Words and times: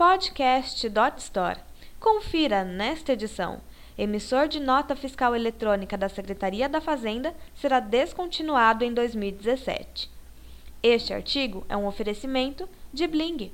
podcast.store. 0.00 1.58
Confira 2.00 2.64
nesta 2.64 3.12
edição. 3.12 3.60
Emissor 3.98 4.48
de 4.48 4.58
nota 4.58 4.96
fiscal 4.96 5.36
eletrônica 5.36 5.94
da 5.94 6.08
Secretaria 6.08 6.70
da 6.70 6.80
Fazenda 6.80 7.34
será 7.54 7.80
descontinuado 7.80 8.82
em 8.82 8.94
2017. 8.94 10.10
Este 10.82 11.12
artigo 11.12 11.66
é 11.68 11.76
um 11.76 11.86
oferecimento 11.86 12.66
de 12.90 13.06
Bling. 13.06 13.52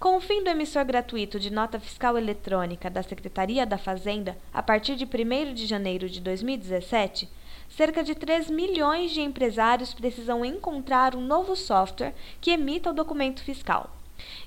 Com 0.00 0.16
o 0.16 0.22
fim 0.22 0.42
do 0.42 0.48
emissor 0.48 0.86
gratuito 0.86 1.38
de 1.38 1.52
nota 1.52 1.78
fiscal 1.78 2.16
eletrônica 2.16 2.88
da 2.88 3.02
Secretaria 3.02 3.66
da 3.66 3.76
Fazenda 3.76 4.38
a 4.54 4.62
partir 4.62 4.96
de 4.96 5.04
1 5.04 5.52
de 5.52 5.66
janeiro 5.66 6.08
de 6.08 6.18
2017, 6.22 7.28
cerca 7.68 8.02
de 8.02 8.14
3 8.14 8.48
milhões 8.48 9.10
de 9.10 9.20
empresários 9.20 9.92
precisam 9.92 10.42
encontrar 10.42 11.14
um 11.14 11.20
novo 11.20 11.54
software 11.54 12.14
que 12.40 12.52
emita 12.52 12.88
o 12.88 12.94
documento 12.94 13.42
fiscal. 13.42 13.95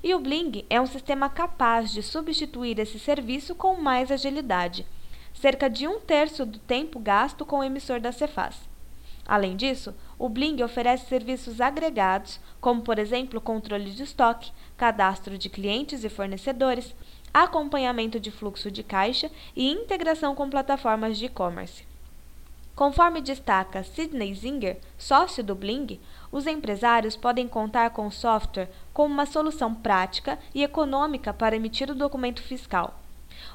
E 0.02 0.14
o 0.14 0.18
Bling 0.18 0.64
é 0.68 0.80
um 0.80 0.86
sistema 0.86 1.28
capaz 1.28 1.92
de 1.92 2.02
substituir 2.02 2.78
esse 2.78 2.98
serviço 2.98 3.54
com 3.54 3.76
mais 3.76 4.10
agilidade, 4.10 4.86
cerca 5.32 5.68
de 5.68 5.86
um 5.86 6.00
terço 6.00 6.44
do 6.44 6.58
tempo 6.58 6.98
gasto 6.98 7.44
com 7.46 7.58
o 7.58 7.64
emissor 7.64 8.00
da 8.00 8.12
Cefaz. 8.12 8.68
Além 9.26 9.54
disso, 9.54 9.94
o 10.18 10.28
Bling 10.28 10.62
oferece 10.62 11.06
serviços 11.06 11.60
agregados, 11.60 12.40
como 12.60 12.82
por 12.82 12.98
exemplo 12.98 13.40
controle 13.40 13.90
de 13.90 14.02
estoque, 14.02 14.50
cadastro 14.76 15.38
de 15.38 15.48
clientes 15.48 16.02
e 16.02 16.08
fornecedores, 16.08 16.94
acompanhamento 17.32 18.18
de 18.18 18.30
fluxo 18.30 18.70
de 18.70 18.82
caixa 18.82 19.30
e 19.54 19.70
integração 19.70 20.34
com 20.34 20.50
plataformas 20.50 21.16
de 21.16 21.26
e-commerce. 21.26 21.89
Conforme 22.74 23.20
destaca 23.20 23.82
Sidney 23.82 24.34
Zinger, 24.34 24.78
sócio 24.96 25.44
do 25.44 25.54
Bling, 25.54 26.00
os 26.32 26.46
empresários 26.46 27.16
podem 27.16 27.46
contar 27.46 27.90
com 27.90 28.06
o 28.06 28.12
software 28.12 28.70
como 28.92 29.12
uma 29.12 29.26
solução 29.26 29.74
prática 29.74 30.38
e 30.54 30.62
econômica 30.62 31.32
para 31.32 31.56
emitir 31.56 31.90
o 31.90 31.94
documento 31.94 32.42
fiscal. 32.42 32.98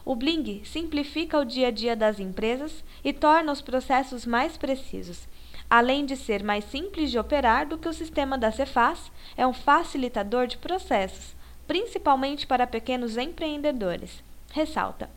O 0.03 0.15
Bling 0.15 0.63
simplifica 0.63 1.39
o 1.39 1.45
dia 1.45 1.67
a 1.67 1.71
dia 1.71 1.95
das 1.95 2.19
empresas 2.19 2.83
e 3.03 3.11
torna 3.11 3.51
os 3.51 3.61
processos 3.61 4.25
mais 4.25 4.57
precisos. 4.57 5.27
Além 5.69 6.05
de 6.05 6.15
ser 6.15 6.43
mais 6.43 6.63
simples 6.65 7.09
de 7.09 7.17
operar 7.17 7.67
do 7.67 7.77
que 7.77 7.89
o 7.89 7.93
sistema 7.93 8.37
da 8.37 8.51
Cefaz, 8.51 9.11
é 9.35 9.45
um 9.47 9.53
facilitador 9.53 10.45
de 10.47 10.57
processos, 10.57 11.35
principalmente 11.65 12.45
para 12.45 12.67
pequenos 12.67 13.17
empreendedores. 13.17 14.23
Ressalta. 14.51 15.09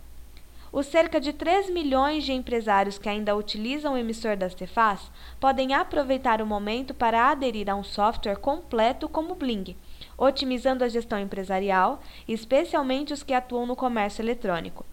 Os 0.71 0.87
cerca 0.87 1.19
de 1.19 1.33
3 1.33 1.71
milhões 1.71 2.25
de 2.25 2.33
empresários 2.33 2.99
que 2.99 3.09
ainda 3.09 3.35
utilizam 3.35 3.95
o 3.95 3.97
emissor 3.97 4.37
da 4.37 4.51
Cefaz 4.51 5.11
podem 5.41 5.73
aproveitar 5.73 6.43
o 6.43 6.47
momento 6.47 6.93
para 6.93 7.31
aderir 7.31 7.71
a 7.71 7.75
um 7.75 7.83
software 7.83 8.37
completo 8.37 9.09
como 9.09 9.33
o 9.33 9.35
Bling, 9.35 9.75
otimizando 10.17 10.85
a 10.85 10.89
gestão 10.89 11.19
empresarial, 11.19 12.01
especialmente 12.27 13.15
os 13.15 13.23
que 13.23 13.33
atuam 13.33 13.65
no 13.65 13.75
comércio 13.75 14.23
eletrônico. 14.23 14.85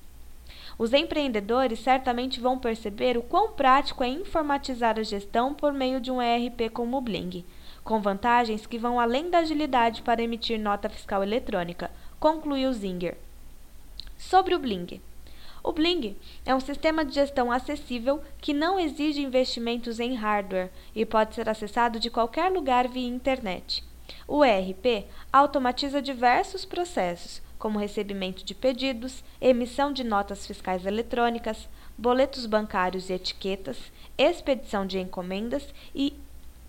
Os 0.78 0.94
empreendedores 0.94 1.80
certamente 1.80 2.40
vão 2.40 2.58
perceber 2.58 3.18
o 3.18 3.22
quão 3.22 3.52
prático 3.52 4.04
é 4.04 4.08
informatizar 4.08 4.98
a 5.00 5.04
gestão 5.04 5.54
por 5.54 5.74
meio 5.74 6.00
de 6.00 6.12
um 6.12 6.22
ERP 6.22 6.70
como 6.72 6.98
o 6.98 7.02
Bling, 7.02 7.46
com 7.84 8.02
vantagens 8.02 8.66
que 8.66 8.78
vão 8.78 9.00
além 9.00 9.30
da 9.30 9.40
agilidade 9.40 10.02
para 10.02 10.22
emitir 10.22 10.60
nota 10.60 10.90
fiscal 10.90 11.22
eletrônica, 11.22 11.92
concluiu 12.20 12.74
Zinger. 12.74 13.18
Sobre 14.18 14.56
o 14.56 14.60
Bling. 14.60 15.02
O 15.68 15.72
Bling 15.72 16.16
é 16.46 16.54
um 16.54 16.60
sistema 16.60 17.04
de 17.04 17.16
gestão 17.16 17.52
acessível 17.52 18.22
que 18.40 18.54
não 18.54 18.80
exige 18.80 19.20
investimentos 19.20 20.00
em 20.00 20.14
hardware 20.14 20.70
e 20.94 21.04
pode 21.08 21.34
ser 21.34 21.50
acessado 21.50 22.00
de 22.00 22.12
qualquer 22.12 22.52
lugar 22.52 22.88
via 22.88 23.08
internet. 23.08 23.84
O 24.28 24.46
ERP 24.46 25.08
automatiza 25.34 26.04
diversos 26.04 26.66
processos, 26.66 27.42
como 27.58 27.80
recebimento 27.80 28.46
de 28.46 28.54
pedidos, 28.54 29.24
emissão 29.42 29.92
de 29.92 30.04
notas 30.04 30.46
fiscais 30.46 30.86
eletrônicas, 30.86 31.68
boletos 31.98 32.46
bancários 32.46 33.10
e 33.10 33.14
etiquetas, 33.14 33.92
expedição 34.20 34.86
de 34.86 35.00
encomendas 35.00 35.74
e 35.96 36.14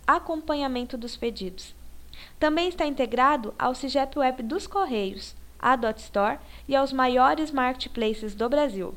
acompanhamento 0.06 0.97
dos 0.97 1.19
pedidos. 1.19 1.75
Também 2.38 2.70
está 2.70 2.87
integrado 2.87 3.54
ao 3.59 3.75
CIGEP 3.75 4.19
Web 4.19 4.43
dos 4.44 4.66
Correios, 4.66 5.37
a 5.59 5.77
.store 5.97 6.39
e 6.69 6.75
aos 6.75 6.93
maiores 6.93 7.50
marketplaces 7.50 8.34
do 8.34 8.49
Brasil. 8.49 8.94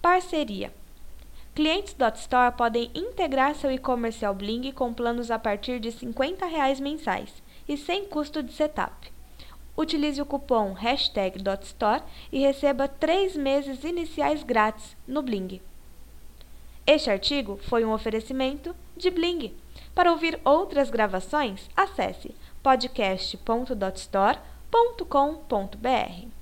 Parceria 0.00 0.72
Clientes 1.54 1.96
.store 2.16 2.54
podem 2.54 2.90
integrar 2.94 3.54
seu 3.54 3.72
e-commerce 3.72 4.24
ao 4.24 4.34
Bling 4.34 4.70
com 4.72 4.92
planos 4.92 5.30
a 5.30 5.38
partir 5.38 5.80
de 5.80 5.88
R$ 5.88 5.96
50 5.96 6.46
mensais 6.80 7.42
e 7.66 7.78
sem 7.78 8.04
custo 8.04 8.42
de 8.42 8.52
setup. 8.52 9.10
Utilize 9.74 10.20
o 10.20 10.26
cupom 10.26 10.74
hashtag 10.74 11.42
.store 11.62 12.02
e 12.30 12.40
receba 12.40 12.86
3 12.86 13.36
meses 13.36 13.84
iniciais 13.84 14.42
grátis 14.42 14.96
no 15.08 15.22
Bling. 15.22 15.60
Este 16.86 17.10
artigo 17.10 17.58
foi 17.62 17.84
um 17.84 17.92
oferecimento 17.92 18.76
de 18.96 19.10
Bling. 19.10 19.52
Para 19.94 20.12
ouvir 20.12 20.38
outras 20.44 20.90
gravações, 20.90 21.68
acesse 21.74 22.34
podcast.dotstore.com.br. 24.70 26.35